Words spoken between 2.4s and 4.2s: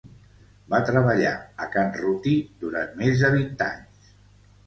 durant més de vint anys.